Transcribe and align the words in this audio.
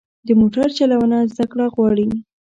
د 0.27 0.29
موټر 0.39 0.67
چلوونه 0.77 1.17
زده 1.31 1.45
کړه 1.51 1.65
غواړي. 1.73 2.07